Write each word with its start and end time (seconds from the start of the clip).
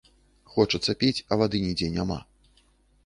Хочацца 0.53 0.95
піць, 1.03 1.23
а 1.31 1.39
вады 1.43 1.57
нідзе 1.67 1.91
няма. 1.99 2.19